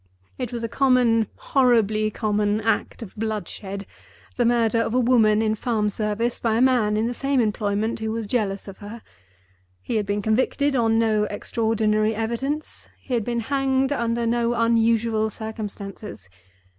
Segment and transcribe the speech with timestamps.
[0.39, 5.91] It was a common, horribly common, act of bloodshed—the murder of a woman in farm
[5.91, 9.03] service by a man in the same employment who was jealous of her.
[9.79, 15.29] He had been convicted on no extraordinary evidence, he had been hanged under no unusual
[15.29, 16.27] circumstances.